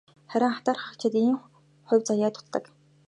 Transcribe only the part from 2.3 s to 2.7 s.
дутдаг.